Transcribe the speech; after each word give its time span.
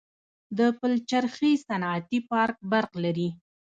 د 0.57 0.59
پلچرخي 0.79 1.51
صنعتي 1.65 2.19
پارک 2.29 2.57
برق 2.71 2.91
لري؟ 3.03 3.29